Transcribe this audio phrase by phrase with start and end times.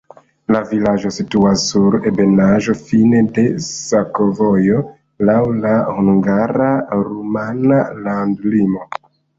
[0.53, 4.81] La vilaĝo situas sur ebenaĵo, fine de sakovojo,
[5.31, 8.87] laŭ la hungara-rumana landlimo.